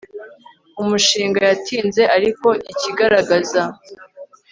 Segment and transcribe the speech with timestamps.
[0.81, 3.61] umushinga yatinze ariko ikagaragaza